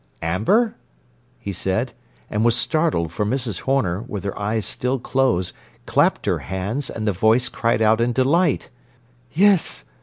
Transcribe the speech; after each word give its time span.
"Amber?" 0.23 0.73
he 1.37 1.53
said, 1.53 1.93
and 2.27 2.43
was 2.43 2.55
startled, 2.55 3.11
for 3.13 3.23
Mrs. 3.23 3.59
Horner, 3.59 4.01
with 4.01 4.23
her 4.23 4.35
eyes 4.35 4.65
still 4.65 4.97
closed, 4.97 5.53
clapped 5.85 6.25
her 6.25 6.39
hands, 6.39 6.89
and 6.89 7.07
the 7.07 7.13
voice 7.13 7.49
cried 7.49 7.83
out 7.83 8.01
in 8.01 8.11
delight: 8.11 8.71
"Yes! 9.31 9.85